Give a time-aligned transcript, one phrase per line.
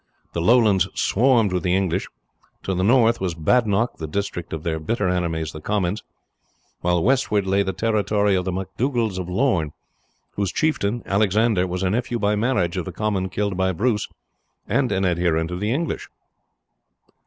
[0.33, 2.07] The lowlands swarmed with the English;
[2.63, 6.01] to the north was Badenoch, the district of their bitter enemies the Comyns;
[6.79, 9.73] while westward lay the territory of the MacDougalls of Lorne,
[10.31, 14.07] whose chieftain, Alexander, was a nephew by marriage of the Comyn killed by Bruce,
[14.67, 16.09] and an adherent of the English.